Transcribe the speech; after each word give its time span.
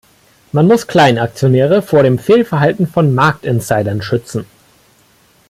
Man 0.51 0.65
muss 0.65 0.87
Kleinaktionäre 0.87 1.83
vor 1.83 2.01
dem 2.01 2.17
Fehlverhalten 2.17 2.87
von 2.87 3.13
Markt-Insidern 3.13 4.01
schützen. 4.01 4.47